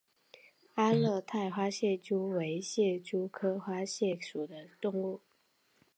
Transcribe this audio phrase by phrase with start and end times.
[0.73, 5.21] 阿勒泰花蟹蛛为蟹蛛科花蟹蛛属的动物。